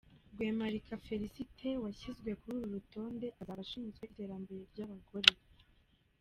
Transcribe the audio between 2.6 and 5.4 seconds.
rutonde azaba ashinzwe iterambere ry’abagore.